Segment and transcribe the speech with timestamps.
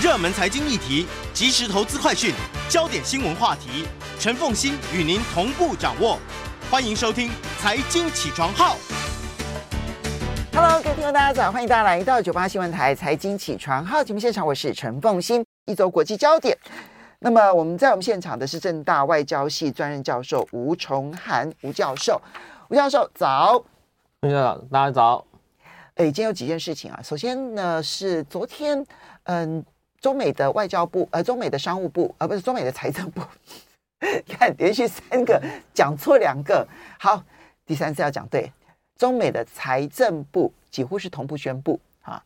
[0.00, 2.32] 热门财经议题、即时投资快讯、
[2.68, 3.84] 焦点新闻话题，
[4.20, 6.20] 陈凤欣与您同步掌握。
[6.70, 7.28] 欢迎收听
[7.58, 8.76] 《财经起床号》。
[10.54, 15.44] Hello，各位听众，大家早，欢迎大家来到九八新闻台《财经起床号》节目现场，我是陈凤欣。
[15.66, 16.56] 一周国际焦点，
[17.18, 22.22] 那么我们在我们现场的是正大外交系专任教授吴崇涵吴教授，
[22.68, 23.64] 吴教授早，
[24.22, 25.26] 吴教授，大家早。
[25.96, 27.00] 哎，今天有几件事情啊。
[27.02, 28.86] 首先呢，是昨天，
[29.24, 29.64] 嗯，
[30.00, 33.20] 中美的外交部，呃，中美的商务部，呃，不是中美的财政部，
[34.28, 35.42] 看连续三个
[35.74, 36.66] 讲错两个，
[36.98, 37.22] 好，
[37.66, 38.52] 第三次要讲对。
[38.96, 42.22] 中美的财政部几乎是同步宣布啊，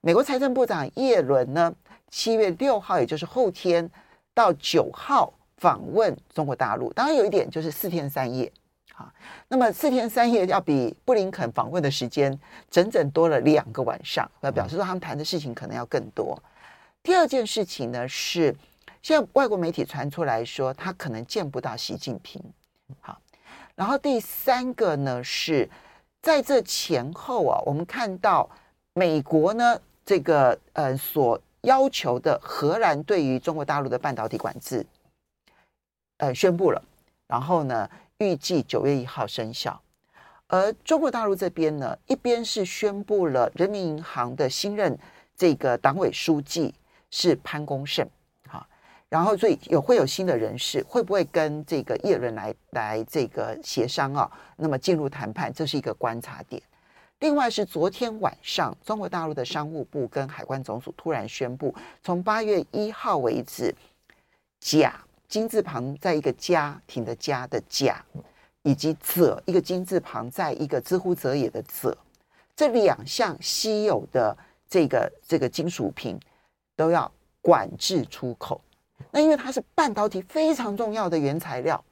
[0.00, 1.74] 美国财政部长耶伦呢，
[2.10, 3.90] 七月六号，也就是后天
[4.32, 6.92] 到九号访问中国大陆。
[6.92, 8.50] 当然有一点就是四天三夜。
[8.94, 9.12] 啊，
[9.48, 12.38] 那么四天三夜要比布林肯访问的时间
[12.70, 16.40] 整整多了两个晚上，那表示说他们谈的事情可能要更多。
[17.04, 18.56] 第二件事情呢是，
[19.02, 22.42] 现在外国媒体传出来说他可能见不到习近平。
[23.00, 23.20] 好，
[23.74, 25.68] 然后第三个呢是
[26.22, 28.48] 在这前后啊，我们看到
[28.94, 34.84] 美国呢这个呃所要求的荷兰对于中国大陆的半导体管制，
[36.16, 36.82] 呃宣布了，
[37.28, 37.88] 然后呢。
[38.18, 39.78] 预计九月一号生效，
[40.46, 44.96] 而中国大陆这边呢，一边是宣布了人民银行的新任
[45.36, 46.72] 这个党委书记
[47.16, 48.04] 是潘功胜，
[48.48, 48.66] 好，
[49.08, 54.28] 然后所以有会有新的人士，会不会跟这个叶伦来来这个协商啊？
[54.56, 56.60] 那么进入谈判，这是一个观察点。
[57.20, 63.72] 另外是昨天晚上，中国大陆的商务部跟海关总署突然宣布，从八月一号为止，
[64.58, 65.00] 甲。
[65.28, 68.04] 金字旁在一个家庭的家的甲，
[68.62, 71.96] 以及者一个金字旁在一个之乎者也的者，
[72.54, 74.36] 这两项稀有的
[74.68, 76.18] 这个这个金属品
[76.76, 77.10] 都要
[77.40, 78.60] 管制出口。
[79.10, 81.82] 那因为它是半导体非常重要的原材料，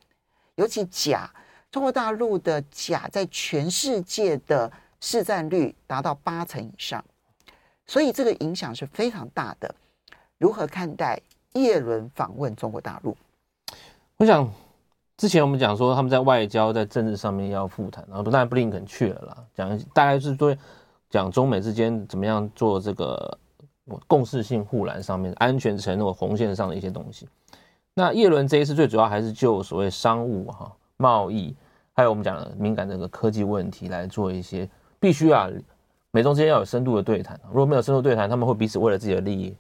[0.55, 1.29] 尤其镓，
[1.71, 4.71] 中国大陆的镓在全世界的
[5.01, 7.05] 市占率达到八成以上，
[7.87, 9.75] 所以这个影响是非常大的。
[10.39, 11.21] 如何看待
[11.53, 13.17] 叶伦访问中国大陆？
[14.17, 14.49] 我想，
[15.17, 20.59] 之前我们讲说他们在外交、在政治上面要复谈，然后当然布林肯去了啦，讲大概是对
[21.11, 23.39] 讲中美之间怎么样做这个
[24.07, 27.29] 共识性护栏上面安全承诺红线上的一些东西。
[27.95, 31.55] 那叶伦这一次最主要还是就所谓商务哈、贸易，
[31.93, 35.51] 还有我们讲的敏感这个科技问题来做一些必须啊，
[36.11, 37.39] 美中之间要有深度的对谈。
[37.49, 39.55] 如果没有深度对谈，他们会彼此为了自己的利益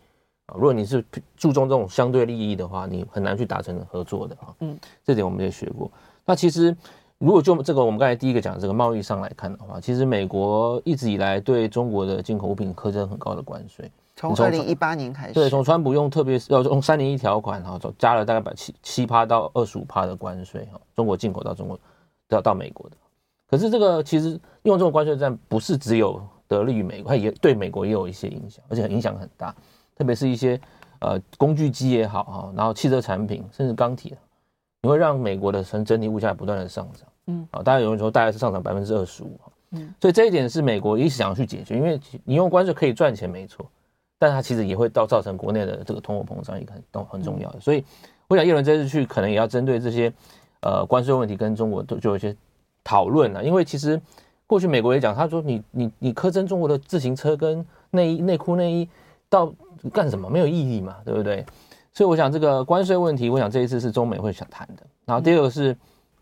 [0.46, 0.54] 啊。
[0.54, 1.04] 如果你是
[1.36, 4.54] 注重这种相对利益的话，你很难去达成合作的啊。
[4.60, 5.90] 嗯，这点我们也学过。
[6.24, 6.74] 那其实，
[7.18, 13.90] 如果就这个我们刚才第一个讲的这个贸易上来看的话，其实美国一直以来对中国的进口物品苛征很高的关税。
[14.22, 21.78] 从二零一八年开始，对，从川普用特别要用三零一条款哈，加了大概百七七趴到二十五趴的关税哈，中国进口到中国
[22.28, 22.96] 到到美国的。
[23.48, 29.54] 可是这个其实用这种关税战不是只有得利于美国，它也对美国也有一些影响，而且影响很大。
[29.94, 30.58] 特别是一些
[31.00, 34.16] 呃工具机也好哈，然后汽车产品甚至钢铁，
[34.80, 39.38] 你会让美国的整整体物价不断的上涨，嗯，啊，大家有人说大概是上涨百分之二十五，
[39.72, 43.70] 嗯，所以这一点是美国一直想要去解决，因为你用关税可以赚钱没错，
[44.22, 47.84] 但它其实也会到造成国内的这个通货膨胀，一个很都很重要的，所以
[48.28, 50.12] 我想叶伦这次去可能也要针对这些
[50.60, 52.32] 呃关税问题跟中国都就有一些
[52.84, 54.00] 讨论了，因为其实
[54.46, 58.88] 过去美国也讲，他说你你你苛征中国的自行车跟内衣内裤内衣
[59.28, 59.52] 到。
[59.92, 61.44] 干什么没有意义嘛，对不对？
[61.92, 64.82] 所以我想这个关税问题，我想这一次是中美会想谈的。
[65.04, 65.76] 然后第二个是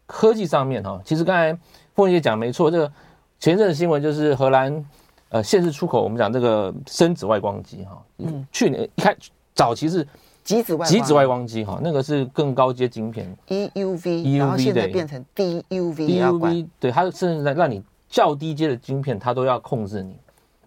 [0.06, 1.54] 科技上面哈，其实刚才
[1.94, 2.90] 凤姐讲没错，这个
[3.38, 4.82] 前阵的新闻就是荷兰
[5.30, 9.16] 呃限制出口，我们讲这个深紫外光机哈，嗯，去年一开
[9.54, 10.06] 早期是
[10.44, 20.16] 极紫外极紫外光机哈，那个是更高阶晶片 EUV，然后现在变成 DUV，DUV 对，它甚至在让你较低阶的晶片，它都要控制你。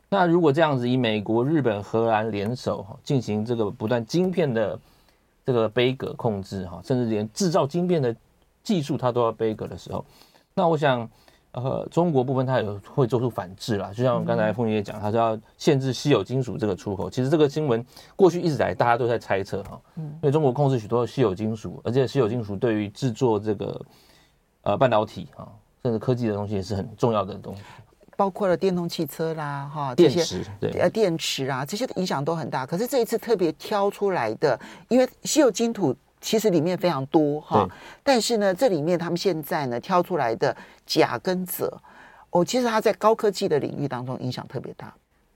[0.09, 4.79] 那如果这样子以美国、日本、荷兰联手哈，进行这个不断晶片的
[5.43, 8.15] 这个杯葛控制哈，甚至连制造晶片的
[8.63, 10.05] 技术它都要杯葛的时候，
[10.53, 11.09] 那我想，
[11.53, 13.91] 呃，中国部分它也会做出反制啦。
[13.95, 17.09] 就像刚才凤姐讲，它是要限制稀有金属这个出口。
[17.09, 17.85] 其实这个新闻
[18.15, 23.85] 过去一直来大家都在猜测哈，因为中国控制许多稀有金属，而且稀有金属对于制作这个
[24.63, 25.47] 呃半导体哈，
[25.83, 27.61] 甚至科技的东西也是很重要的东西。
[28.15, 32.63] 包括了电动汽车啦，哈，这些电池对，呃，电池啊，这些的影响都很大。
[32.63, 37.67] 可是这一次特别挑出来的，因为稀有金属其实里面非常多哈，
[38.01, 40.55] 但是呢，这里面他们现在呢挑出来的
[40.85, 41.77] 甲跟者，
[42.29, 44.91] 哦，其实它在高科技的领域当中影响特别大。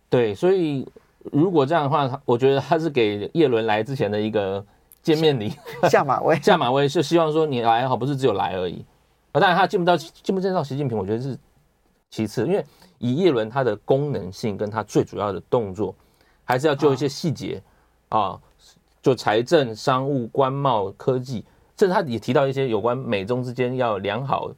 [0.10, 0.88] 对，所以
[1.24, 4.66] 如果这样的话，我觉得他是给叶伦来之前的一个
[5.04, 5.54] 见面礼，
[5.89, 8.86] 下马威， 下马威是希望说你来好，不是只有来而已。
[9.33, 11.38] 啊，当然他见不到见不见到习近平，我觉得是
[12.10, 12.63] 其次，因为
[12.98, 15.94] 以叶伦他的功能性跟他最主要的动作，
[16.45, 17.62] 还是要就一些细节
[18.07, 18.40] 啊，
[19.07, 21.36] 就财政、商务、官贸、科技，
[21.77, 24.51] 甚至他也提到一些有关美中之间要良好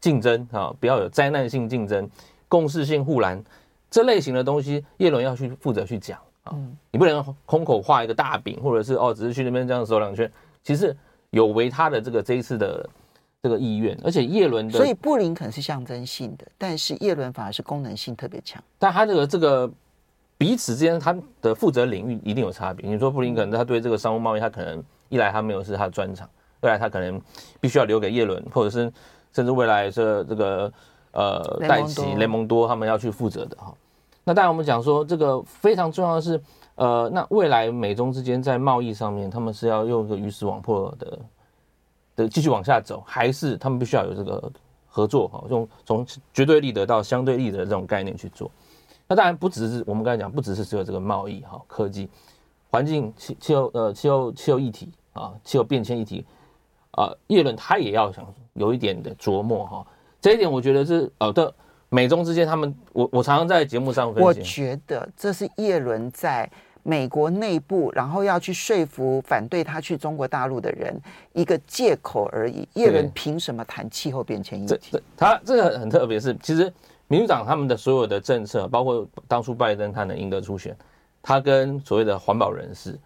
[0.00, 2.08] 竞争啊，不要有灾难性竞争，
[2.48, 3.44] 共识性护栏。
[3.90, 6.56] 这类型的东西，叶伦要去负责去讲啊，
[6.92, 10.32] 你不能空口画一个大饼，或者是哦，只是去那边这样走两圈，
[10.62, 10.96] 其实
[11.28, 12.88] 有违他的这个这一次的
[13.42, 19.70] 这个意愿，而且叶伦的，所以布林肯是象征性的，但是叶伦反而是功能性特别强，但他这个这个
[20.36, 22.88] 彼此之间他的负责领域一定有差别。
[22.88, 26.28] 你说布林肯他对这个商务贸易，他可能一来他没有是他的专长，
[26.60, 27.20] 二来他可能
[27.60, 28.92] 必须要留给叶伦，或者是
[29.32, 30.72] 甚至未来这这个
[31.12, 33.72] 呃戴奇雷蒙多他们要去负责的哈。
[34.24, 36.40] 那当然，我们讲说这个非常重要的是，
[36.76, 41.18] 呃，那未来美中之间在贸易上面，他们是要用一个鱼死网破的
[42.16, 44.50] 的继续往下走，还是他们必须要有这个
[44.88, 48.50] 合作哈，用从绝对利得到相对利得的这种概念去做。
[49.06, 52.08] 那当然不只是我们刚才讲，不只是只有这个贸易哈，科技、
[52.70, 56.24] 环境、气气候呃气候气候议题啊，气候变迁议题
[56.92, 59.86] 啊，叶伦他也要想有一点的琢磨哈。
[60.20, 61.54] 这一点我觉得是呃的。
[61.90, 66.50] 美中之间，他们我我常常在节目上分析，我觉得这是叶伦在
[66.82, 71.00] 美国内部，然后要去说服反对他去中国大陆的人
[71.34, 72.66] 一个借口而已。
[72.74, 75.00] 叶伦凭什么谈气候变迁议题？
[75.16, 76.72] 他这个很特别，是其实
[77.08, 80.76] 民主党他们的所有的政策，包括当初拜登他能赢得初选，
[81.22, 82.98] 他跟所谓的环保人士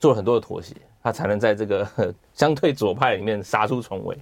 [0.00, 1.86] 做了很多的妥协，他才能在这个
[2.34, 4.18] 相对左派里面杀出重围。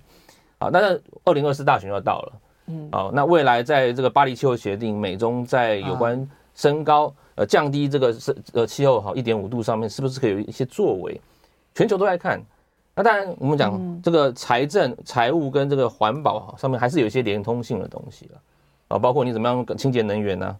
[0.58, 2.32] 好，但是二零二四大选要到了。
[2.66, 11.20] 嗯，好，那未来在这个巴黎气候协定，美中在有关升高呃降低这个是呃气候好一点五度上面，是不是可以有一些作为？
[11.74, 12.40] 全球都在看。
[12.94, 18.40] 那当然，我们讲这个财政、财务跟这个环保上面，还是有一些连通性的东西了啊，
[18.88, 20.56] 包括你怎么样清洁能源呢？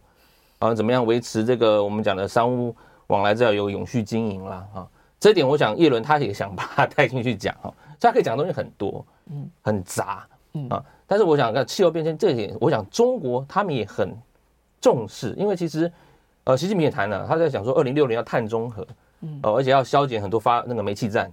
[0.59, 2.75] 啊，怎么样维持这个我们讲的商务
[3.09, 4.87] 往来，这要有永续经营啦啊。
[5.21, 10.85] 这一点，我想叶伦他也想把它带进去讲哈，他可以讲的东西很多，嗯，很杂，嗯啊。
[11.07, 14.15] 但是我想看气候变迁这一点，我想中国他们也很
[14.81, 15.91] 重视，因为其实，
[16.45, 18.87] 呃，习近平也谈了，他在讲说二零六零要碳中和，
[19.21, 21.31] 嗯，而且要削减很多发那个煤气站，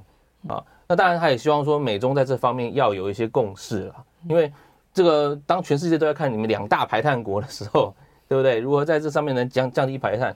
[0.47, 3.95] 啊，那当然他也希望说美中在这方面要有一些共识了，
[4.27, 4.51] 因为
[4.93, 7.93] 这个当全世界都在看你们两大排碳国的时候，
[8.27, 8.59] 对不对？
[8.59, 10.35] 如何在这上面能降降低排碳，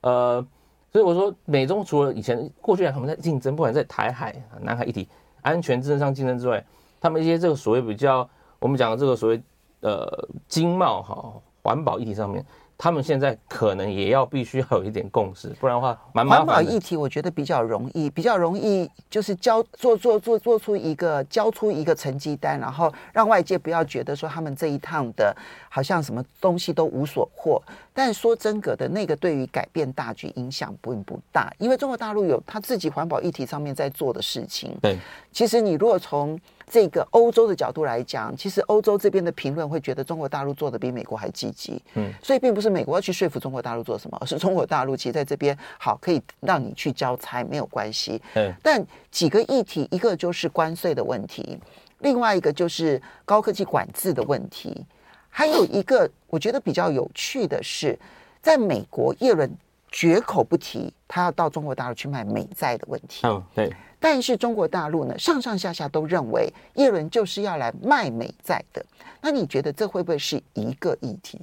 [0.00, 0.46] 呃，
[0.92, 5.08] 所以我说美中除了以前过去他们在竞争，不管在台海、南海议题、
[5.42, 6.64] 安全政治上竞争之外，
[7.00, 8.28] 他们一些这个所谓比较。
[8.58, 9.42] 我们讲的这个所谓
[9.80, 11.30] 呃经贸哈
[11.62, 12.42] 环保议题上面，
[12.78, 16.46] 他们现在可能也要必须要有一点共识，不然的话蛮麻烦。
[16.46, 25.34] 环保议题我觉得比较容易，比较容易就是交做做做做出一个交出一个成绩单，然后让外界不要觉得说他们这一趟的
[25.70, 27.62] 好像什么东西都无所获。
[27.94, 34.76] 但说真格的，那个对于改变大局影响并不大，因为中国大陆有他自己环保议题上面在做的事情。
[34.82, 34.98] 对，
[35.32, 51.56] 其实你如果从这个欧洲的角度来讲，其实欧洲这边的评论会觉得中国大陆做的比美国还积极，嗯，所以并不是美国要去说服中国大陆做什么，而是中国大陆其实在这边好可以让你去交差没有关系，嗯，但几个议题，一个就是关税的问题，
[52.00, 54.84] 另外一个就是高科技管制的问题，
[55.28, 57.96] 还有一个我觉得比较有趣的是，
[58.42, 59.48] 在美国叶伦
[59.96, 63.74] 绝口不提他要到中国大陆去卖美债的问题，嗯，对。
[63.98, 68.84] 但是中国大陆呢，上上下下都认为耶伦就是要来卖美债的。
[69.22, 71.40] 那你觉得这会不会是一个议题？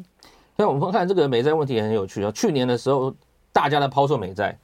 [0.56, 2.32] 那我们看这个美债问题也很有趣啊。
[2.32, 3.12] 去年的时候，
[3.52, 4.56] 大家在抛售美债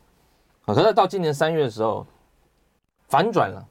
[0.65, 2.05] 啊，可是到今年三月的时候
[3.07, 3.65] 反转了，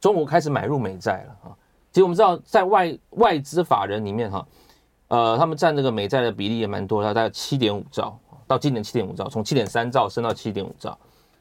[0.00, 1.52] 中国开始买入美债了啊。
[1.92, 4.46] 其实我们知道，在外外资法人里面哈，
[5.08, 10.98] 呃，他们占这个美债的比例也蛮多，的大概七点五兆，到今年七点五兆，从七点三兆升到七点五兆。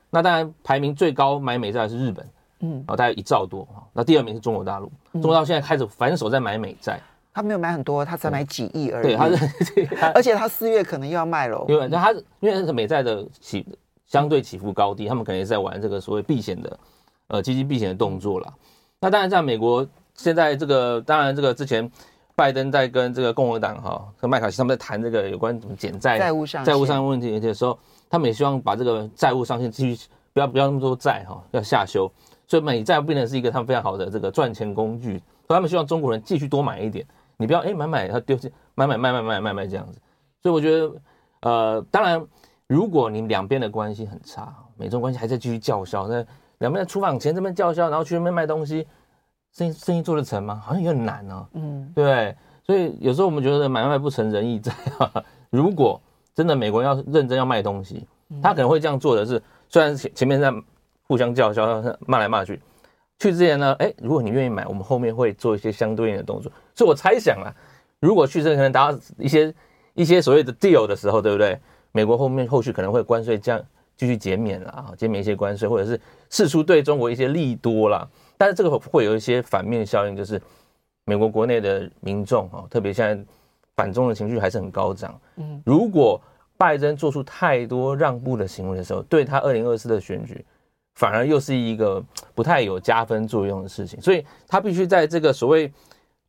[0.10, 3.68] 那当然，排名最高买美债的是日本，嗯，大概一兆多。
[3.94, 7.02] 那第二名是中国大陆，中国大陆现在开始反手在买美债，
[7.34, 9.08] 他没有买很多，他才买几亿而已。
[9.08, 11.66] 对，他是， 而且他四月可能又要卖了。
[11.68, 13.66] 因为他因为是美债的起
[14.06, 16.80] 相对起伏高低，他们可能也在玩这个所谓避险的
[17.28, 18.54] 呃基金避险的动作了。
[19.00, 19.86] 那当然，在美国
[20.16, 21.92] 现在这个当然这个之前
[22.38, 27.78] 拜登在跟这个共和党哈和麦卡锡他们在谈这个有关怎么减债债务上债务上问题的时候。
[28.10, 32.10] 他们也希望把这个债务上限继续不要不要那么多债哈，要下修，
[32.48, 35.22] 所以美债变成是一个他们非常好的这个赚钱工具。
[35.46, 40.00] 所以他们希望中国人继续多买一点，你不要哎买买他丢弃买买卖卖卖卖卖这样子。
[40.42, 40.90] 所以我觉得
[41.42, 42.26] 呃，当然
[42.68, 46.26] 如果你两边的关系很差，美中关系还在继续叫嚣，那
[46.60, 48.88] 两边在出访前这边叫嚣，然后去那边卖东西，
[49.58, 50.62] 生意生意做得成吗？
[50.64, 51.48] 好像有点难哦。
[51.54, 52.36] 嗯，对。
[52.64, 55.12] 所以有时候我们觉得买卖不成仁义在啊。
[55.50, 56.00] 如果
[56.36, 58.06] 真的美国人要认真要卖东西，
[58.44, 60.54] 他可能会这样做的是，虽然前前面在
[61.08, 62.62] 互相叫嚣、骂来骂去，
[63.18, 66.52] 去之前呢，哎，如果你愿意买，我们后面会做一些相对应的动作。
[66.76, 67.50] 所以我猜想啊，
[68.00, 69.52] 如果去之前可能达到一些
[69.96, 71.58] 一些所谓的 deal 的时候，对不对？
[71.94, 73.60] 美国后面后续可能会关税降，
[73.96, 76.00] 继续减免了啊，减免一些关税，或者是
[76.30, 78.08] 释出对中国一些利多啦。
[78.38, 80.42] 但是这个会有一些反面效应，就是。
[81.10, 83.26] 美国国内的民众啊，特别现在
[83.78, 85.18] 反中的情绪还是很高涨。
[85.38, 86.20] 嗯，如果
[86.58, 90.46] 拜登做出太多让步的行为的时候，对他二零二四的选举，
[90.96, 92.04] 反而又是一个
[92.36, 94.02] 不太有加分作用的事情。
[94.02, 95.72] 所以他必须在这个所谓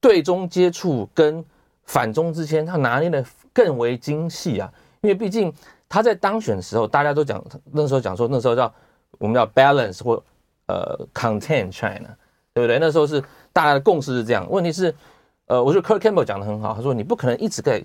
[0.01, 1.45] 对中接触跟
[1.83, 4.73] 反中之间，他拿捏的更为精细啊。
[5.01, 5.53] 因为毕竟
[5.89, 8.73] 他在当选的时候，大家都讲那时候讲说，那时候叫
[9.19, 10.23] 我们叫 balance 或
[10.69, 12.17] 呃 contain China，
[12.55, 12.79] 对不对？
[12.79, 13.21] 那时候是。
[13.51, 14.95] 大家的共识是这样，问题是，
[15.47, 17.83] 呃，我觉得 Kurt Campbell 讲的很好，他说你不可能一直在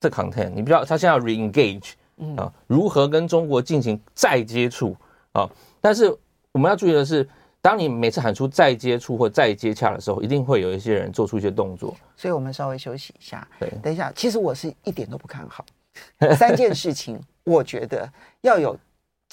[0.00, 1.90] 这 content，你不知道他现在要 reengage
[2.38, 4.96] 啊，如何跟中国进行再接触
[5.32, 5.46] 啊？
[5.82, 6.08] 但是
[6.52, 7.28] 我们要注意的是，
[7.60, 11.94] 当你每次喊出再接触或再接洽的时候，一定会有一些人做出一些动作。
[12.16, 15.62] 所以我们稍微休息一下，对，等一下，其实我是一点都不看好
[16.38, 18.74] 三件事情，我觉得要有。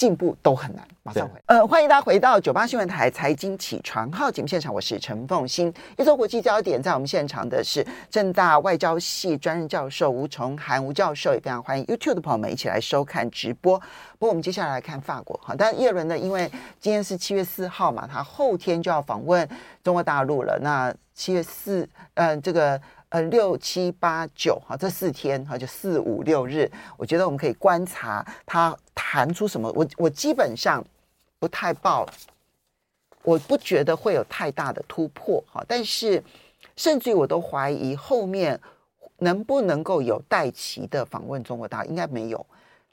[0.01, 1.39] 进步都很难，马上回。
[1.45, 5.71] 呃，欢迎大家回到九八新闻台财经起床号节目现场，我是陈凤欣。
[5.95, 13.77] 一周国际焦点，在我们现场的是正大外交系专任教授吴崇涵吴教授，也非常欢迎 YouTube 的朋友们一起来收看直播。
[14.17, 19.47] 不过我们接下来来看法国，好，但叶伦呢，因为今天是七月四号嘛，他后天就要访问
[19.83, 20.57] 中国大陆了。
[20.63, 22.81] 那七月四，嗯、呃，这个。
[23.11, 29.69] 呃，六七八九哈，这四天哈，就四五六日，我觉得我们可以观察他弹出什么。
[29.75, 30.81] 我我基本上
[31.37, 32.07] 不太报，
[33.23, 35.61] 我不觉得会有太大的突破哈。
[35.67, 36.23] 但是，
[36.77, 38.57] 甚至于我都怀疑后面
[39.17, 42.45] 能不能够有戴琪的访问中国大陆，应该没有。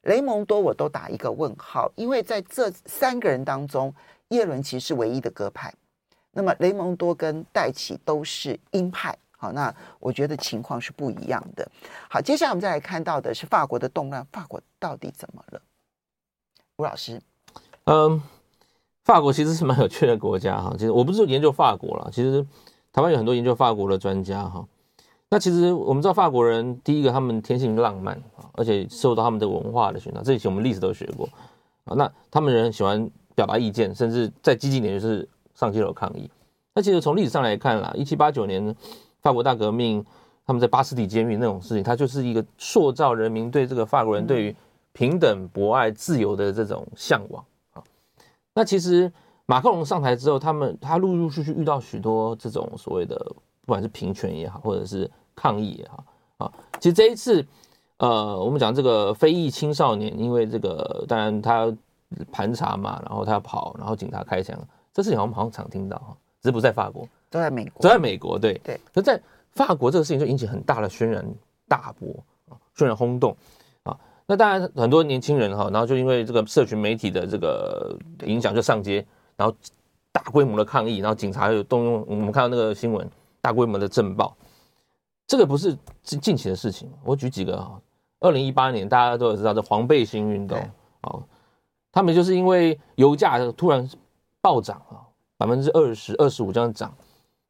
[0.03, 3.95] 雷蒙多我都打一个问号，因为在这三个人当中，
[4.31, 5.73] 叶伦其实是唯一的鸽派，
[6.33, 9.17] 那么雷蒙多跟戴琪都是鹰派。
[9.41, 11.67] 好，那我觉得情况是不一样的。
[12.11, 15.63] 好，接下来我们再来看到的是法国的动乱，法国到底怎么了？
[16.77, 17.23] 吴老师，
[17.85, 18.21] 嗯，
[19.05, 20.73] 法国其实是蛮有趣的国家哈。
[20.73, 22.45] 其实我不是研究法国了，其实
[22.93, 24.67] 台湾有很多研究法国的专家哈。
[25.29, 31.29] 那其实我们知道法国人，第一个他们天性浪漫啊，而且受到他们的文化的熏陶，这以前我们历史都学过
[31.85, 31.95] 啊。
[31.95, 36.29] 那他们人喜欢表达意见，甚至再激进点就是上街头抗议。
[36.75, 38.75] 那其实从历史上来看啦，一七八九年。
[39.21, 40.05] 法国大革命，
[40.47, 44.57] 他们在巴士底监狱那种事情，它就是一个塑造人民对这个法国人对于
[44.93, 47.83] 平等、博爱、自由的这种向往啊。
[48.55, 49.13] 那其实
[49.47, 53.17] 马克龙上台之后，他们他陆陆续续遇到许多这种所谓的，
[53.65, 56.05] 不管是平权也好，或者是抗议也好
[56.39, 56.53] 啊。
[56.81, 57.45] 其实这一次，
[57.99, 61.73] 呃，我们讲这个非裔青少年，因为这个当然他
[62.33, 64.59] 盘查嘛，然后他要跑，然后警察开枪，
[64.93, 67.09] 这事情我们好像常听到哈，只是不在法国。
[67.31, 68.81] 都在美国，都在美国，对对。
[68.95, 69.21] 可在
[69.53, 71.25] 法国，这个事情就引起很大的轩然
[71.67, 72.09] 大波
[72.49, 73.37] 啊，轩然轰动
[73.83, 73.99] 啊。
[74.27, 79.05] 那当然，很多年轻人哈，然后就因为这个社群媒体的这个影响，就上街，
[79.37, 79.55] 然后
[80.13, 82.05] 大规模的抗议，然后警察又动用。
[82.09, 83.09] 我们看到那个新闻，
[83.41, 84.35] 大规模的镇暴。
[85.27, 86.91] 这个不是近近期的事情。
[87.05, 87.79] 我举几个啊，
[88.21, 90.59] 二零一八年大家都知道这黄背心运动
[91.03, 91.21] 啊，
[91.93, 93.87] 他们就是因为油价突然
[94.41, 95.05] 暴涨啊，
[95.37, 96.95] 百分之二十、二十五这样涨。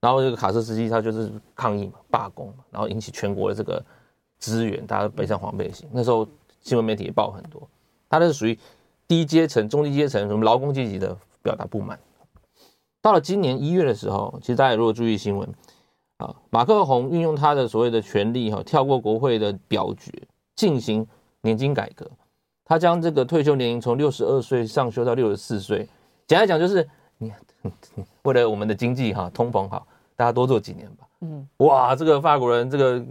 [0.01, 3.85] 然后这个卡车司机他就是抗议嘛，罢工嘛，然后引起全国的这个
[4.39, 5.89] 资源，大家背上黄背心。
[5.93, 6.25] 那时候
[6.61, 7.69] 新闻媒体也报很多，
[8.09, 8.57] 他那是属于
[9.09, 11.99] 低阶层、中低阶层、什么劳工阶级的表达不满。
[13.03, 15.49] 到了今年一月的时候，其实大家如果注意新闻
[16.19, 20.13] 啊，马克宏运用他的所谓的权力哈，跳过国会的表决，
[20.55, 21.05] 进行
[21.41, 22.09] 年金改革。
[22.65, 25.89] 他将这个退休年龄从六十二岁上修到六十四岁。
[26.29, 26.89] 简单讲就是
[27.19, 27.33] 你。
[28.23, 31.07] 为了我们的经济哈，通膨好，大家多做几年吧。
[31.21, 33.05] 嗯，哇，这个法国人这个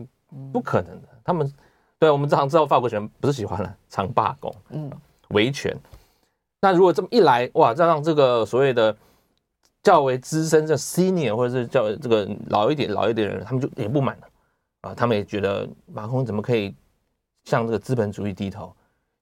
[0.51, 1.51] 不可能的，他们
[1.99, 4.91] 对我们常知道法国人不是喜欢了常罢工，嗯，
[5.29, 5.75] 维权。
[6.61, 8.95] 那如果这么一来，哇，再让这个所谓的
[9.83, 14.27] 较为资深的 senior 或者是较这个老一点老一点的人，他们就也不满了
[14.81, 16.73] 啊，他们也觉得马空怎么可以
[17.45, 18.73] 向这个资本主义低头？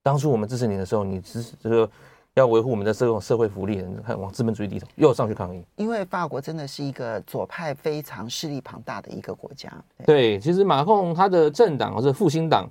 [0.03, 1.89] 当初我们支持你的时候，你支持这个。
[2.35, 5.65] 要维护我们的这种社会福利，看往资本主义低头，又上去抗议。
[5.77, 9.71] 因为法国真的是一个左派非常势力庞大的一个国家。
[10.05, 12.69] 对，对其实马克宏他的政党或者复兴党，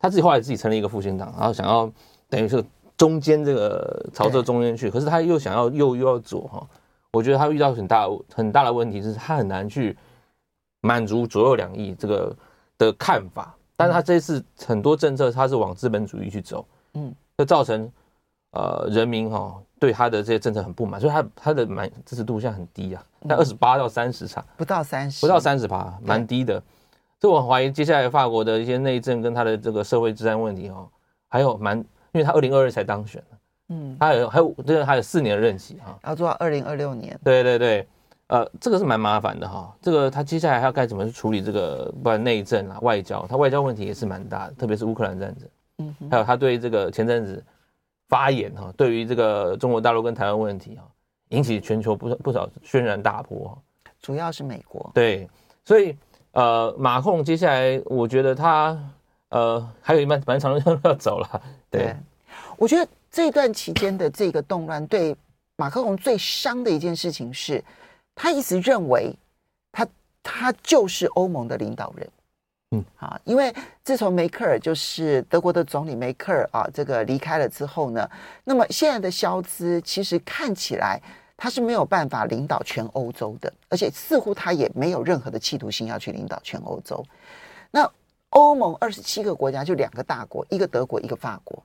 [0.00, 1.90] 他自己后来自己成立一个复兴党，然后想要
[2.28, 2.62] 等于是
[2.96, 6.66] 中间这个朝这中间去，可是他又想要右又要左哈，
[7.12, 9.96] 我觉得他遇到很大很大的问题是，他很难去
[10.80, 12.36] 满足左右两翼这个
[12.76, 17.88] 的看法，但是他这次很多政策他是往资本主义去走，嗯，就造成
[18.54, 26.62] 呃人民哈对他的这些政策很不满，所以他他的满支持度现在很低啊，在二十八到三十差，不到三十，不到三十趴，蛮低的。
[27.20, 30.86] 所以我怀疑接下来法国的一些内政跟他的这个社会治安问题哦，
[31.28, 31.78] 还有蛮，
[32.12, 33.22] 因为他二零二二才当选，
[33.70, 37.18] 嗯，他有还有这个还有四年的任期哈，要做到二零二六年。
[37.24, 37.88] 对对对，
[38.26, 39.74] 呃，这个是蛮麻烦的哈。
[39.80, 47.42] 这个他接下来还要该怎么去处理这个，不管内政啊、外交，他外交问题也是蛮大的，特别是乌克兰战争，嗯，还有他对这个前阵子
[48.08, 50.82] 发言哈，对于这个中国大陆跟台湾问题哈，
[51.28, 53.58] 引起全球不少不少轩然大波哈。
[54.00, 54.90] 主要是美国。
[54.94, 55.28] 对，
[55.64, 55.96] 所以。
[56.36, 58.76] 呃，马克龙接下来，我觉得他
[59.28, 61.42] 呃还有一半蛮长的路要走了。
[61.70, 61.96] 对，对
[62.56, 65.14] 我觉得这段期间的这个动乱，对
[65.54, 67.62] 马克龙最伤的一件事情是，
[68.16, 69.14] 他一直认为
[69.70, 69.86] 他
[70.24, 72.10] 他就是欧盟的领导人。
[72.74, 78.08] 嗯，啊，因为自从梅克尔就是德国的总理梅克尔啊，这个离开了之后呢，
[78.44, 81.00] 那么现在的肖兹其实看起来。
[81.36, 87.04] 他是没有办法领导全欧洲的，而且似乎他也没有任何的企图心要去领导全欧洲。
[87.72, 87.90] 那
[88.30, 91.60] 欧盟二十七个国家就两个大国，一个德国，一个法国。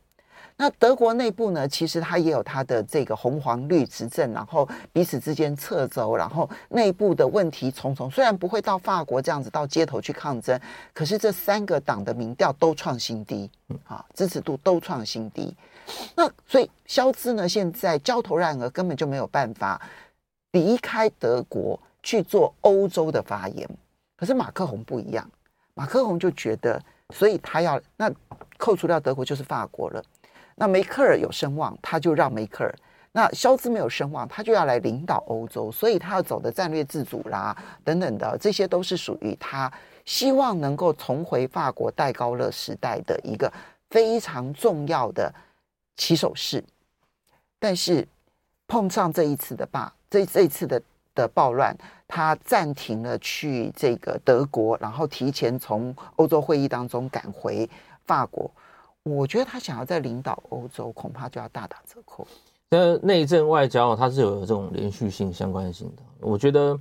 [0.62, 8.12] 那德国内部呢，其实它也有它的这个红黄绿执政，然后彼此之间掣肘，然后内部的问题重重。
[8.12, 10.60] 虽然不会到法国这样子到街头去抗争，
[10.94, 13.50] 可是这三个党的民调都创新低，
[13.86, 15.56] 啊，支持度都创新低。
[16.14, 19.82] 那所以肖兹呢，现在焦头烂额，根本就没有办法
[20.52, 23.66] 离开德国去做欧洲的发言。
[24.18, 25.26] 可是马克宏不一样，
[25.74, 28.12] 马克宏就觉得，所以他要那
[28.58, 30.04] 扣除掉德国就是法国了。
[30.60, 32.72] 那梅克尔有声望，他就让梅克尔；
[33.14, 35.72] 那肖兹没有声望，他就要来领导欧洲。
[35.72, 39.72] 所以他要走的战略自主啦，等等的，这些都是属于他
[40.04, 43.52] 希望能够重回法国戴高乐时代的一个
[43.90, 45.34] 非常重要的。
[45.96, 46.64] 起手式，
[47.60, 48.08] 但是
[48.70, 50.82] 碰上这一次的罢，这这一次的
[51.14, 51.76] 的暴乱，
[52.08, 57.70] 他暂停了去这个德国，然后提前从欧洲会议当中赶回
[58.06, 58.50] 法国。
[59.10, 62.28] 我觉得他想要在领导欧洲，恐怕就要大打折扣。
[62.70, 66.04] 那内政外交，它是有这种连续性、相关性的。
[66.20, 66.80] 我觉得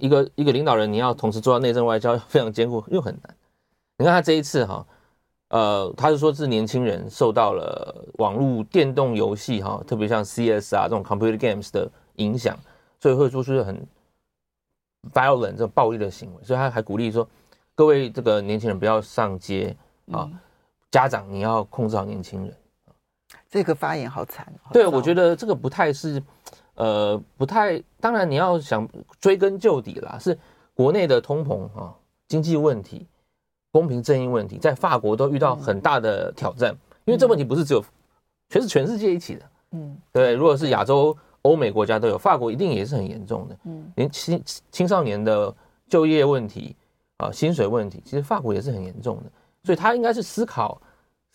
[0.00, 3.34] 一个一个领导人，你要同时做到内政外交，非常艰苦又很难。
[3.98, 4.86] 你看他这一次哈。
[5.48, 12.58] 呃，他是说，是年轻人受到了网络电动游戏哈，特别像 CS 啊这种 computer games 的影响，
[12.98, 13.86] 所以会做出很
[15.12, 16.42] violent 这种暴力的行为。
[16.42, 17.28] 所以他还鼓励说，
[17.74, 19.76] 各位这个年轻人不要上街
[20.10, 20.26] 啊，
[20.92, 22.56] 家长你要控制好年轻人。
[23.50, 24.46] 这个发言好惨。
[24.72, 26.22] 对，我觉得这个不太是，
[26.74, 27.82] 呃，不太。
[27.98, 30.38] 当然你要想追根究底啦，是
[30.72, 31.92] 国内的通膨啊，
[32.28, 33.08] 经济问题。
[33.70, 36.76] 公平正义问题在法国都遇到很大的挑战，
[37.06, 37.82] 因为这问题不是只有，
[38.50, 39.42] 全是全世界一起的。
[39.70, 43.56] 嗯，对，如果是亚洲、欧美国家都有，法国一定也是很严重的。
[43.64, 45.54] 嗯，连青青少年的
[45.88, 46.76] 就业问题
[47.16, 49.32] 啊、薪水问题，其实法国也是很严重的。
[49.64, 50.80] 所以他应该是思考，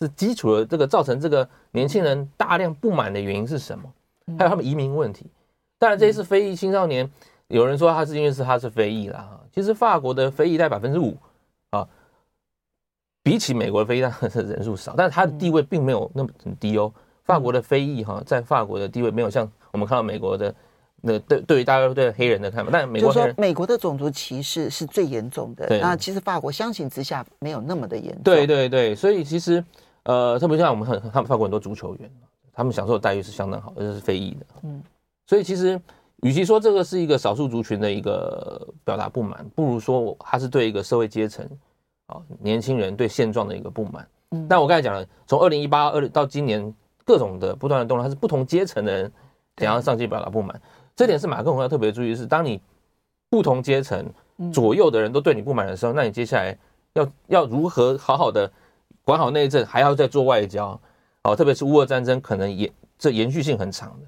[0.00, 3.92] 是基础的这个造成这个年轻人大量不满的原因是什么？
[4.38, 5.26] 还有他们移民问题。
[5.78, 7.10] 当然，这一次非裔青少年，
[7.48, 11.16] 有人说他是因为是他是非裔啦，其实法国的非裔在百分之五
[11.70, 11.88] 啊。
[13.22, 16.90] 比起美国的非裔的人数少，但是他的地位并没有那么很低哦。
[17.24, 20.54] 法国的非裔哈，在法国的地位没有像我们看到美国的
[21.00, 25.78] 那对对于大家对黑人的看法，但美国说美国的种族歧视是最严重的。
[25.80, 28.22] 那其实法国相形之下没有那么的严重。
[28.22, 29.64] 对对对，所以其实
[30.04, 32.10] 呃，特别像我们很他们法国很多足球员，
[32.52, 34.46] 他们享受的待遇是相当好，而且是非裔的。
[34.62, 34.82] 嗯，
[35.26, 35.80] 所以其实
[36.22, 41.48] 与其说这个是一个少数族群的一个表达不满，不如说他是对一个社会阶层。
[42.08, 44.08] 啊，年轻人对现状的一个不满。
[44.30, 49.12] 嗯，但我刚才讲了，从二零一八二到今年，各种的不断的动乱，它是不同阶层的人
[49.58, 50.58] 想要上街表达不满。
[50.98, 52.60] 这点是马克龙要特别注意的是，当你
[53.30, 54.04] 不同阶层
[54.52, 56.58] 左右的人都对你不满的时候，那你接下来
[56.94, 58.50] 要要如何好好的
[59.04, 60.80] 管好内政，还要再做外交？
[61.22, 64.06] 哦，特别是乌俄战争，可能延这延续性很长的。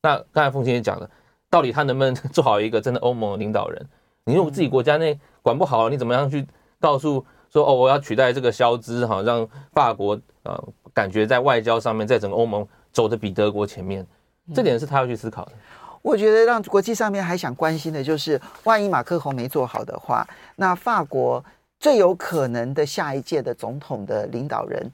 [0.00, 1.10] 那刚才凤琴也讲了，
[1.50, 3.86] 到底他能不能做好一个真的欧盟领导人？
[4.24, 6.46] 你如果自己国家内管不好，你怎么样去
[6.80, 7.22] 告诉？
[7.52, 10.58] 说哦，我要取代这个肖兹哈，让法国呃
[10.94, 14.06] 感觉在外交上面，在整个欧盟走的比德国前面，
[14.54, 15.52] 这点是他要去思考的。
[16.02, 21.44] 我觉得让国际上面还想关心的就是，万一马克宏没做好的话，那法国
[21.78, 24.90] 最有可能的下一届的总统的领导人，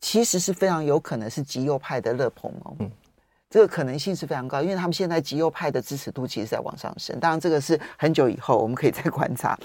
[0.00, 2.74] 其实是非常有可能是极右派的勒庞哦。
[2.80, 2.90] 嗯，
[3.48, 7.18] 这个可能性是非常高，因为他们现在极右派的支持度其实在往上升。
[7.20, 9.58] 当然，这个是很久以后我们可以再观察。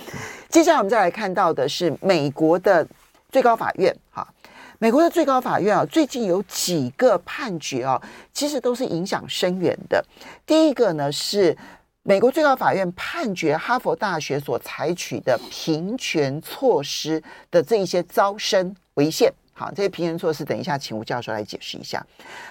[0.50, 2.88] 接下来我们再来看到的是美国的
[3.30, 4.28] 最高法院，哈，
[4.80, 8.02] 美国的最高法院啊，最近有几个判决啊，
[8.34, 10.04] 其实都是影响深远的。
[10.46, 11.58] 第一个呢是。
[12.08, 19.34] 美国最高法院判决哈佛大学所采取的平权措施的这一些招生违宪。
[19.54, 22.06] 好，这些平权措施，等一下请吴教授来解释一下。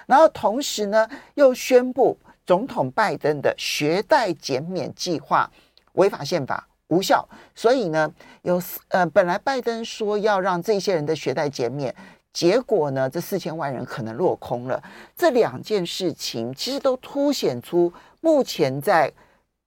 [0.07, 5.49] 然后同时呢，又宣布总统拜登的学贷减免计划
[5.93, 7.25] 违法宪法无效。
[7.55, 11.95] 所以呢，有呃，本来拜登说要让这些人的学贷减免，
[12.35, 14.83] 结果呢，这四千万人可能落空了。
[15.17, 19.11] 这两件事情其实都凸显出目前在。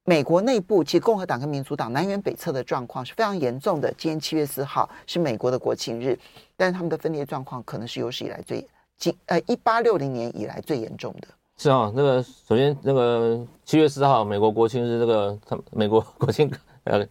[0.09, 3.93] 美国内部其实共和党跟民主党南辕北辙的状况是非常严重的。
[3.97, 6.17] 今天七月四号是美国的国庆日，
[6.55, 8.65] 但是他们的分裂状况可能是有史以来最
[8.97, 11.27] 近呃一八六零年以来最严重的。
[11.57, 16.49] 是啊，那个首先那个七月四号美国国庆日，这个他美国国庆
[16.85, 17.05] 呃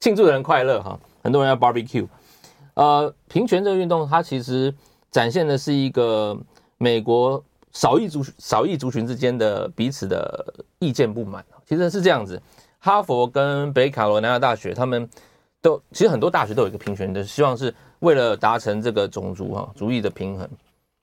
[0.00, 2.08] 庆祝的人快乐哈，很多人要 barbecue。
[2.74, 4.74] 呃，平权这个运动它其实
[5.12, 6.36] 展现的是一个
[6.78, 11.44] 美国少裔族少裔族群之间的彼此的意见不满。
[11.64, 12.40] 其实是这样子，
[12.80, 15.08] 哈佛跟北卡罗来纳大学，他们
[15.60, 20.48] 都其实很多大学都有一个平权的，希望是为了达成这个种族哈族裔的平衡，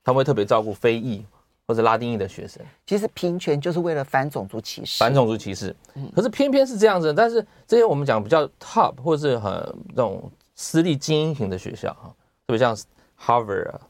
[0.03, 1.25] 他们会特别照顾非裔
[1.67, 2.61] 或者拉丁裔的学生。
[2.85, 5.75] 其实平权就是为了反种族歧视，反种族歧视。
[6.15, 9.51] 可是偏偏是这样子，但是这些我们讲比较 top 或者是很
[9.89, 12.13] 这种私立精英型的学校哈，
[12.47, 12.75] 特别像
[13.19, 13.81] Harvard 啊、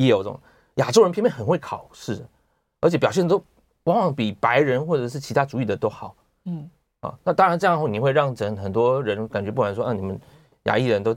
[0.00, 0.40] Yale 这种
[0.74, 2.24] 亚洲人偏偏很会考试，
[2.80, 3.42] 而且表现都
[3.84, 6.16] 往往比白人或者是其他族裔的都好。
[6.46, 6.68] 嗯
[7.00, 10.18] 啊，那当然这样你会让整很多人感觉不管说啊，你们
[10.64, 11.16] 亚裔人都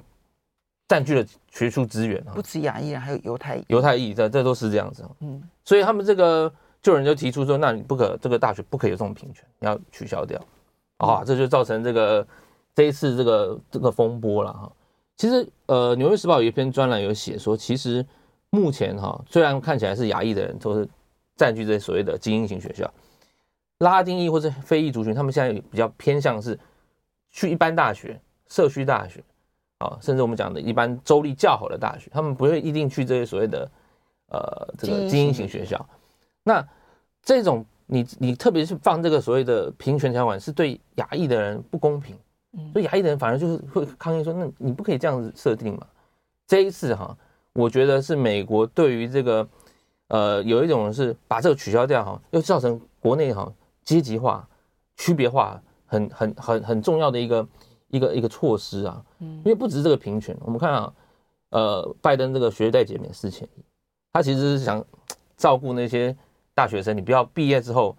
[0.88, 5.04] 占据了学术资源啊，不止亚裔人，还有犹太裔，犹太裔这这都是这样子。
[5.20, 10.40] 嗯，所以他们这个就有人就提出说，那你不可这个大学不可以有这种平权，你要取消掉
[10.98, 12.26] 啊，这就造成这个
[12.76, 14.72] 这一次这个这个风波了哈。
[15.18, 18.06] 其实呃，《纽约时报》有一篇专栏有写说，其实
[18.54, 20.88] 目前哈，虽然看起来是亚裔的人都是
[21.36, 22.88] 占据这些所谓的精英型学校。
[23.80, 26.58] 拉丁裔或者非裔族群，他们现在比较偏向是
[27.32, 29.24] 去一般大学、社区大学
[29.80, 33.70] 啊，甚至我们讲的一般州立较好的大学，他们不会一定去这些所谓的
[34.28, 35.84] 呃这个精英型学校。
[36.44, 36.64] 那
[37.24, 42.16] 这种你你特别是放这个所谓的平权条款，是对亚裔的人不公平，
[42.72, 45.88] 所以亚裔的人反而就是会抗议说，那你不可以这样子设定嘛？
[46.46, 47.18] 这一次哈，
[47.54, 49.48] 我觉得是美国对于这个
[50.08, 53.52] 呃有一种是把这个取消掉哈，又造成国内哈。
[53.86, 54.48] 阶级化、
[54.96, 57.48] 区别化很很很很重要的一个
[57.90, 60.94] 一个一个措施啊，嗯，因为不只是这个平权，我们看啊，
[61.50, 63.64] 呃，拜登这个学贷减免四千亿，
[64.14, 64.82] 他其实是想
[65.36, 66.16] 照顾那些
[66.56, 67.94] 大学生，你不要毕业之后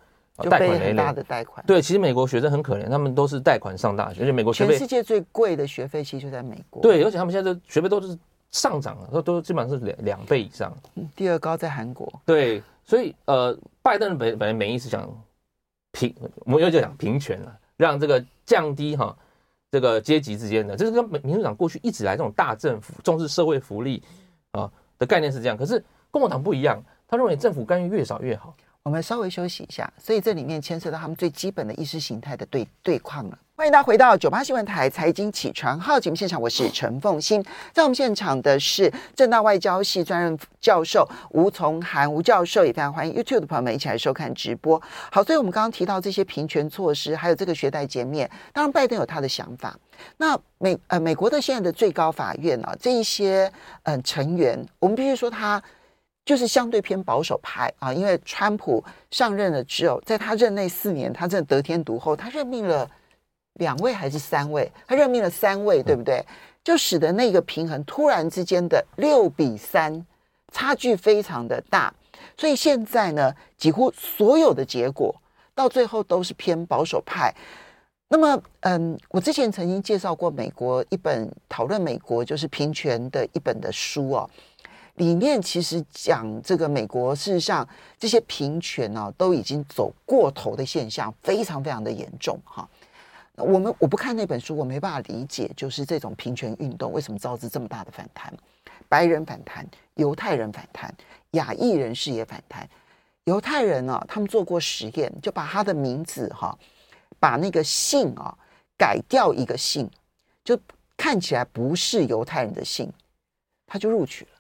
[0.49, 8.19] 贷款累累，大的贷款，对，其实美国学生很可怜，他们都是贷款上大学，而且美国学费全世界最贵的学费其实就在美国，对，而且他们现在的学费都是
[8.55, 15.07] 上涨了，都都基本上是两两倍以上，嗯，第二高在韩国，对，所以呃，拜登本本来美意是想。
[15.97, 16.13] 平，
[16.45, 19.17] 我们又就讲平权了，让这个降低哈
[19.71, 24.03] 这个阶级之间的，这是跟民主党过去一直来这种大政府重视社会福利
[24.51, 28.53] 啊的概念是这样，可是共和党不一样，他认为政府干预越少越好。
[28.83, 33.39] 我们稍微休息一下，所以这里面牵涉到他们最基本的意识形态的对对抗了。
[33.57, 37.41] 欢迎大家回到九八新闻台财经起床号节目现场，我是陈凤欣，
[37.73, 44.83] 在我们现场的是政大外交系专任教授吴从涵吴教授，也非常欢迎 YouTube 的朋友们一起来收看直播。
[45.09, 49.79] 好，所以我们刚刚提到这些平权措施，还有这个学贷减免，当然拜登有他的想法。
[50.17, 53.49] 那美呃美国的现在的最高法院啊，这一些
[53.85, 55.63] 嗯、呃、成员，我们必须说他。
[56.27, 62.91] 就是相对偏保守派啊，因为川普上任了之后，在他任内四年，他真的得天独厚，他任命了
[63.55, 64.71] 两位还是三位？
[64.87, 66.25] 他任命了三位，对不对？
[66.63, 70.05] 就使得那个平衡突然之间的六比三，
[70.53, 71.93] 差距非常的大。
[72.37, 75.15] 所以现在呢，几乎所有的结果
[75.55, 77.35] 到最后都是偏保守派。
[78.09, 84.31] 那么，嗯，我之前曾经介绍过美国一本讨论美国就是平权的一本的书哦。
[84.95, 92.69] 里面其实讲这个美国，事实上这些平权呢、啊，都已经走过头的现象，非常非常的严重哈。
[93.37, 98.33] 我们我不看那本书，我没办法理解，就是这种平权运动为什么招致这么大的反弹？
[98.89, 100.95] 白人反弹，犹太人反弹，
[101.33, 102.69] 亚裔人士也反弹。
[103.25, 106.59] 犹太人呢、啊，他们做过实验，就把他的名字哈、啊，
[107.19, 108.37] 把那个姓啊
[108.77, 109.91] 改掉一个姓，
[110.45, 110.59] 就
[110.97, 112.93] 看起来不是犹太人的姓，
[113.67, 114.31] 他就录取了。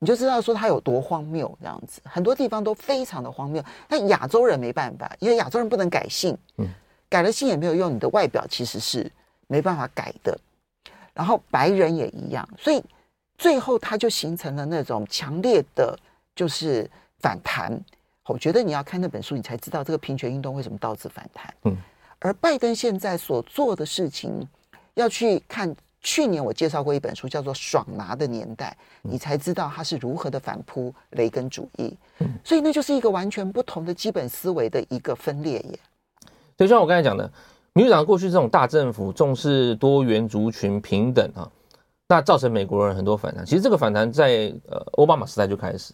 [0.00, 2.02] 你就知道说他有多荒谬这样子。
[2.04, 6.68] 很多地方都非常的荒谬，但亚洲人没办法，因为亚洲人不能改姓，嗯，
[7.08, 9.10] 改了姓也没有用，你的外表其实是
[9.46, 10.38] 没办法改的。
[11.12, 12.82] 然后白人也一样，所以
[13.38, 15.96] 最后他就形成了那种强烈的，
[16.34, 16.90] 就是
[17.20, 17.72] 反弹。
[18.26, 21.54] 我觉得你要看那本书，你才知道这个平权运动为什么导致反弹。
[21.64, 21.76] 嗯，
[22.18, 24.48] 而拜登现在所做的事情，
[24.94, 31.96] 要去看去年我介绍过一本书，叫做《爽拿的年代》，你才知道他是如何的反扑雷根主义。
[32.18, 35.78] 嗯，所以那就是一个完全不同的基本思维的一个分裂耶。
[36.56, 37.30] 就像我刚才讲的，
[37.72, 41.50] 民主党过去这种大政府重视多元族群平等啊，
[42.08, 43.44] 那造成美国人很多反弹。
[43.44, 45.92] 其实这个反弹在呃奥巴马时代就开始。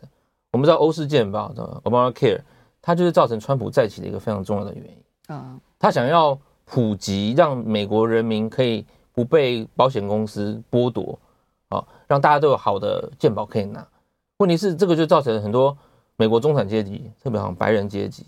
[0.52, 2.40] 我们知道欧式健保的 Obamacare，
[2.82, 5.34] 它就是造成川普再起的一个非常重要的原因。
[5.34, 11.16] 啊，他想要普及，让美国人民可以不被保险公司剥夺，
[11.68, 13.86] 啊，让大家都有好的健保可以拿。
[14.38, 15.76] 问题是，这个就造成很多
[16.16, 18.26] 美国中产阶级，特别好像白人阶级，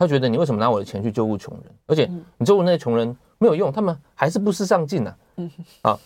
[0.00, 1.72] 他觉得你为什么拿我的钱去救护穷人？
[1.86, 5.14] 而且你救护那些穷人没有用，他们还是不思上进呢。
[5.36, 5.50] 嗯，
[5.82, 5.98] 啊，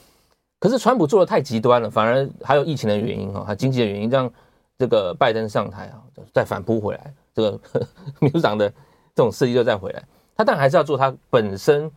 [0.61, 4.31] 可是川普做的太极端了，反而还有疫情的原因哈，还经济的原因让。
[4.77, 6.03] 这个拜登上台啊，
[6.33, 7.61] 再反扑回来，这个
[8.19, 8.69] 民主党的
[9.15, 10.03] 这种势力就再回来。
[10.37, 11.89] 他当然还是要做他本身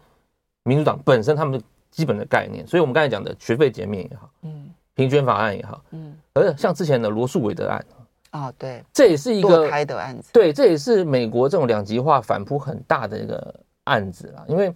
[0.62, 2.66] 民主党本身他们基本的概念。
[2.68, 7.84] 所以，我们刚才讲的学费减免也好，嗯，平均法案也好，嗯，而像之前的罗素韦德案
[8.32, 13.54] 啊，对，这也是一个堕胎的案子，对，这也是美国这种两极化反扑很大的一个
[13.86, 14.46] 案子啊。
[14.48, 14.74] 因为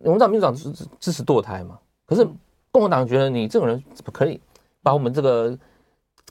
[0.00, 2.26] 我们知道民主党支支持堕胎嘛，可是
[2.70, 4.40] 共和党觉得你这种人怎么可以
[4.82, 5.58] 把我们这个。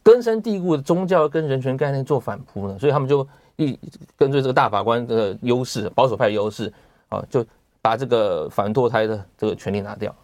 [0.03, 3.27] 根深蒂固的宗教跟人权概念做反扑呢，所以他们就
[3.57, 3.77] 一
[4.15, 6.71] 根据这个大法官的优势，保守派的优势
[7.09, 7.45] 啊，就
[7.81, 10.15] 把这个反堕胎的这个权利拿掉。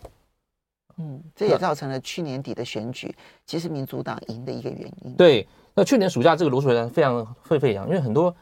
[1.00, 3.14] 嗯，这也造成了去年底的选举，
[3.46, 5.14] 其实民主党赢的一个原因。
[5.16, 8.34] 对， 那去年暑假这个罗素韦德非常沸沸扬，因为很多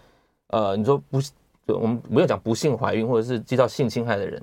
[0.48, 1.20] 呃，你说不，
[1.68, 4.42] 我们不要讲不幸怀孕或者是接到性侵害的人，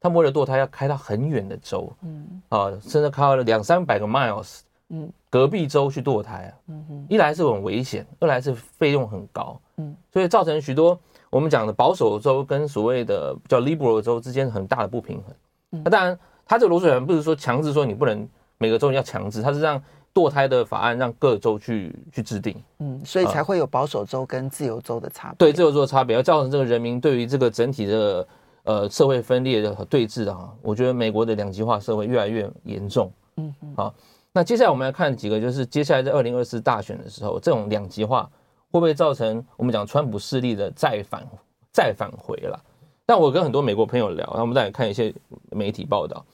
[0.00, 2.42] 他们为了堕胎要开到很远的州，嗯。
[2.48, 4.60] 啊，甚至开了两三百个 miles。
[4.90, 10.98] 嗯，隔壁州去堕胎啊，嗯哼，一来是很危险，二来是费用很高，嗯，所以造成许多
[11.28, 15.34] 我们讲的保守州跟所谓的叫 liberal 州之间很大的不平衡。
[15.72, 19.78] 嗯，那当然，他这个罗素韦德不是说强制说你不能每个州要强制，他是让
[20.18, 25.36] 堕胎的法案让各州去去制定，嗯，所以才会有保守州跟自由州的差别。
[25.38, 28.26] 对，自由州的差别，要造成这个人民对于这个整体的
[28.64, 33.94] 呃社会分裂的对峙的哈，我觉得美国的两极化社会越来越严重，嗯嗯，好。
[34.32, 38.28] 那接下来我们来看几个，就是接下来在二零二四大选的时候，这种两极化
[38.70, 41.24] 会不会造成我们讲川普势力的再返
[41.72, 42.60] 再返回了？
[43.06, 45.14] 但我跟很多美国朋友聊，然后我们再来看一些
[45.50, 46.24] 媒体报道。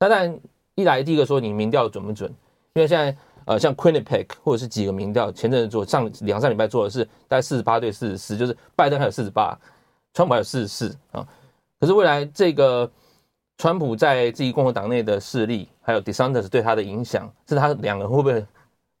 [0.00, 0.40] 那当然，
[0.74, 2.32] 一来第一个说你民调准不准？
[2.78, 9.58] 因为现在呃，像 Quinnipiac 或者是几个民调，前阵子做上两三礼拜做的是大概四十八对四十四，就是拜登还有四十八，
[10.14, 11.26] 川普还有四十四啊。
[11.80, 12.90] 可是未来这个。
[13.60, 18.46] 川普在自己共和党内的势力，还有 DeSantis 对他的影响，是他两个人会不会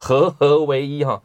[0.00, 1.22] 合合为一哈？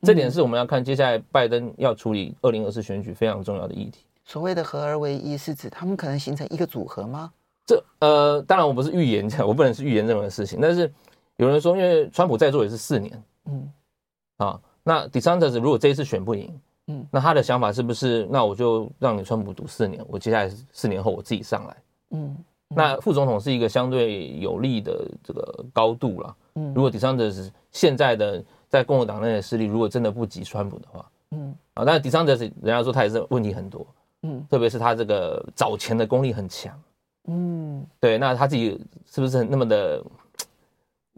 [0.00, 4.06] 这点是我们要看接下来拜登要处理二零二四选举非常重要的议题。
[4.24, 7.30] 所谓的合而为一，是指他们可能形成一个组合吗？
[7.66, 10.58] 这呃，当然我不是预言家，我不能是预言任何事情。
[10.58, 10.90] 但是
[11.40, 13.72] 有人说，因为川普在座也是四年，嗯，
[14.36, 21.76] 啊，那 DeSantis 如果这一次选不赢，嗯，那他的想法是不是，那我就让你川普赌四年，我接下来四年后我自己上来，
[22.10, 22.36] 嗯。
[22.72, 26.36] 那副总统是一个相对有利的这个高度了。
[26.54, 33.84] 嗯，如果 DeSantis 现在的在共和党内的势力，如果真的不及川普的话，嗯，啊，但是 DeSantis 人家说他也是问题很多，
[34.22, 36.80] 嗯，特别是他这个早前的功力很强，
[37.26, 40.00] 嗯，对，那他自己是不是那么的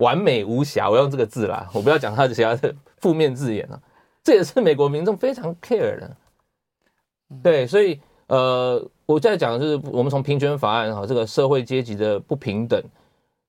[0.03, 0.91] 完美无瑕？
[0.91, 3.81] 我用这个字啦， 我不要讲他其他的负面字眼了。
[4.23, 6.17] 这也是美国民众非常 care 的，
[7.43, 8.87] 对，所以呃。
[9.05, 12.83] 我在讲的是，我们从平权法案哈，这个社会阶级的不平等，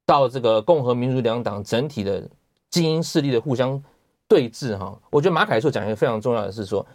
[0.05, 2.27] 到这个共和民主两党整体的
[2.69, 3.81] 精英势力的互相
[4.27, 4.99] 对峙哈。
[5.09, 6.85] 我觉得马凯硕讲一个非常重要的是说，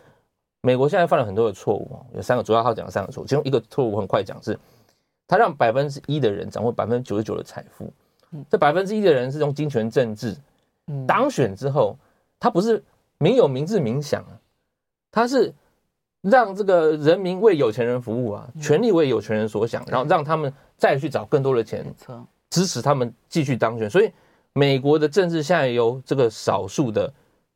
[0.60, 4.58] 美国现在犯了很多的错误，有三个，主要他讲了三个错误，其中一个错误我很快讲是，
[5.26, 7.90] 他让百分之一的人掌握百分之九十九的财富，
[8.50, 10.36] 这百分之一的人是用金钱政治，
[11.06, 11.96] 当选之后，
[12.38, 12.82] 他不是
[13.18, 14.34] 民有民治民享啊，
[15.10, 15.54] 他是。
[16.20, 21.86] 让这个人民为有钱人服务啊，权力为有钱人所想，然后让他们再去找更多的钱，
[22.50, 23.88] 支持他们继续当选。
[23.88, 24.10] 所以，
[24.52, 27.10] 美国的政治现在由这个少数的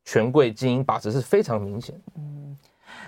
[0.05, 2.01] 权贵精英把持是非常明显。
[2.15, 2.57] 嗯，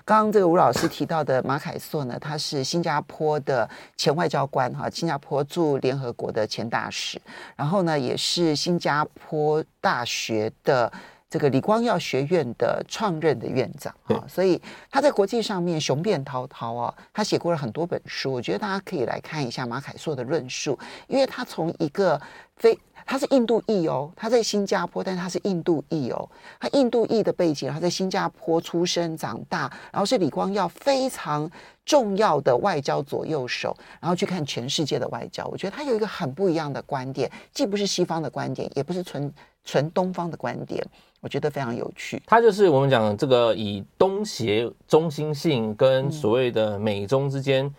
[0.04, 7.20] 刚刚这个吴老师提到的马凯硕呢，他是新加坡的前外交官哈，新加坡驻联合国的前大使，
[7.56, 10.92] 然后呢，也是新加坡大学的。
[11.30, 22.20] 这个李光耀学院的创任的院长啊，所以他在国际上面雄辩滔滔啊，他写过了很多本书，我觉得大家可以来看一下马凯硕的论述，因为他从一个
[22.54, 31.50] 非他是印度裔哦，他在新加坡，但他是印度裔哦，他印度裔的背景，他在新加坡出生长大，然后是李光耀非常
[31.84, 39.32] 重要的外交左右手，然后去看全世界的外交，我觉得他有一个很不一样的观点，既不是西方的观点，也不是纯
[39.64, 40.82] 纯东方的观点，
[41.20, 42.22] 我觉得非常有趣。
[42.26, 47.72] 他就是我们讲这个以东协中心性跟所谓的美中之间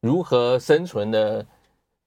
[0.00, 1.46] 如何生存的。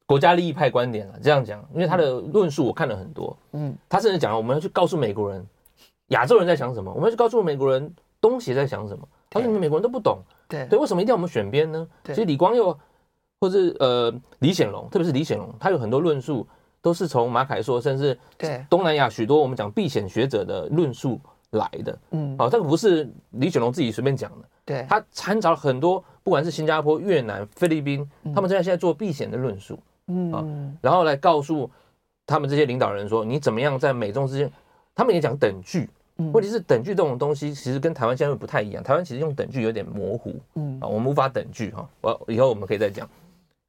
[0.07, 5.43] 国家利益派观点了，这样讲，因为他的论述我看了很多，嗯，他甚至讲了我们要去告诉美国人，
[6.09, 7.91] 亚洲人在想什么，我们要去告诉美国人
[8.21, 11.87] 东协在想什么，他说你们美国人都不懂，对，对，为什么一定要我们选边呢？
[12.03, 12.77] 其实李光耀
[13.39, 16.47] 或是呃李显龙，特别是李显龙，他有很多论述
[16.81, 18.63] 都是从马凯硕，甚至对。
[18.69, 29.73] 东南亚许多我们讲避险学者的论述来的，嗯，哦，这个不是李显龙自己随便讲的，对，他参照了很多不管是新加坡、越南、菲律宾，他们正在现在做避险的论述。
[29.73, 29.81] 嗯
[30.31, 30.45] 啊，
[30.81, 31.69] 然后来告诉
[32.25, 34.51] 他们这些领导人说，你怎么样在美中之间，
[34.93, 43.09] 他们也讲等距，问题是等距这种东西其实跟台湾现在不太一样，台湾其实用等距有点模糊，嗯啊，我们无法等距哈，我以后我们可以再讲，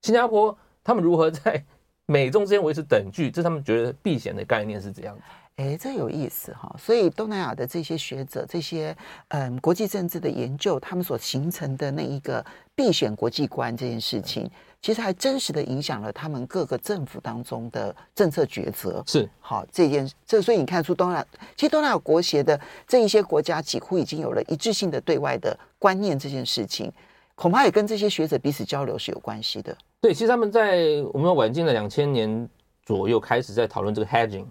[0.03, 1.65] 新加坡他们如何在
[2.07, 5.23] 美中之间维持等距，这是他们觉得避险的概念是怎样的？
[5.57, 8.95] 哎，这有意思哈，所以东南亚的这些学者，这些
[9.29, 12.45] 嗯国际政治的研究，他们所形成的那一个
[12.75, 14.51] 避险国际观这件事情。
[14.87, 19.03] 其实还真实的影响了他们各个政府当中的政策抉择。
[19.05, 26.93] 是好这件，这所以你看出东南亚，其实东南亚国协的这一些国家几乎已经有了一致性的对外的观念，这件事情
[27.35, 29.77] 恐怕也跟这些学者彼此交流是有关系的。
[30.01, 32.49] 对，其实他们在我们晚近的两千年
[32.85, 34.47] 左右开始在讨论这个 hedging，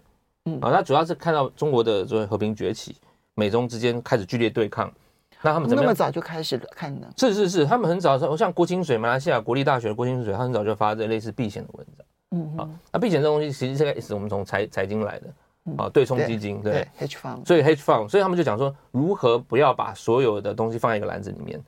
[0.48, 2.98] 嗯，啊，他主要是看到中国的这个和平崛起，
[3.36, 4.92] 美中之间开始剧烈对抗。
[5.42, 7.08] 那他们怎么那么早就开始看呢？
[7.18, 12.06] 是是是，他们很早，像郭清水，马来西亚国立大学的郭清水，他很早就发这类似避险的文章。
[12.32, 15.28] 嗯啊，那避险这东西其实现在也是我们从财财经来的
[15.78, 21.64] 啊，对冲基金，对 hedge fund，所以 hedge fund，所以他们就讲说如何不要把所有的东西放在一个篮子里面，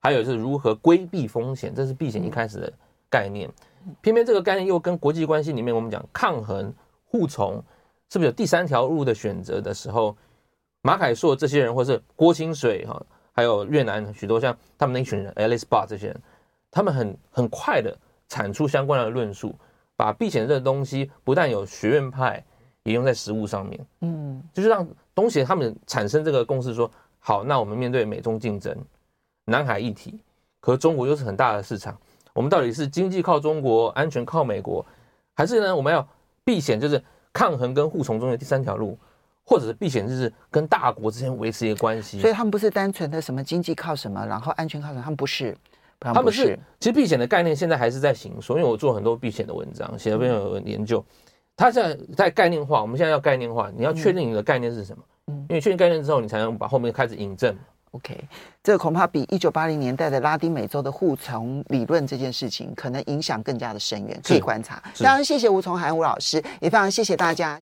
[0.00, 2.72] 还有就是如何规避风险，这是避险一开始的
[3.08, 3.50] 概念。
[4.00, 6.72] 偏偏这个概念又跟国际关系里面我们讲抗衡、
[7.04, 7.54] 互从，
[8.10, 10.16] 是不是有第三条路的选择的时候，
[10.82, 13.02] 马凯硕这些人，或是郭清水哈？
[13.32, 16.22] 还有越南许多像他们那群人，Alice Bart 这些人，
[16.70, 17.96] 他们很很快的
[18.28, 19.54] 产出相关的论述，
[19.96, 22.44] 把避险这个东西不但有学院派，
[22.82, 28.76] 也用在实务上面，嗯，就是让东协他们产生这个共识说，好，那我们面对美中竞争，
[29.44, 30.20] 南海议题，
[30.60, 31.96] 可是中国又是很大的市场，
[32.32, 34.84] 我们到底是经济靠中国，安全靠美国，
[35.34, 36.06] 还是呢我们要
[36.44, 38.98] 避险，就是抗衡跟互从中的第三条路？
[39.44, 45.56] 或者是避险，就是跟大国之间维持一个关系，所以他们不是单纯的什么经济靠什么，然后安全靠什么，他们不是，
[45.98, 46.58] 他们不是。
[46.80, 51.04] 其实避险的概念现在还是在形塑，因为我做很多避险的文章，写了非常有研究。
[51.56, 57.54] 它现在在概念化，我们现在要概念化，你要确定你的概念是什么，嗯，因为确定概念之后，你才能把后面开始引证。
[57.92, 58.18] OK，
[58.62, 64.82] 这个恐怕比一九八零年代的拉丁美洲的护从理论这件事情，可能影响更加的深远，可以观察。
[64.94, 67.50] 非常谢谢吴从涵吴老师，也非常谢谢大家。